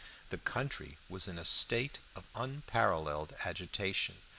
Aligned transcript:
The 0.31 0.39
country 0.39 0.97
was 1.09 1.27
in 1.27 1.37
a 1.37 1.45
state 1.45 1.99
of 2.15 2.23
unparalleled 2.33 3.35
agitation. 3.45 4.15